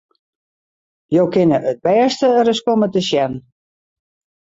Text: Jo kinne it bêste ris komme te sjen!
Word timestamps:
Jo 1.17 1.25
kinne 1.35 1.59
it 1.73 1.77
bêste 1.85 2.27
ris 2.47 2.61
komme 2.65 2.87
te 2.93 3.01
sjen! 3.09 3.33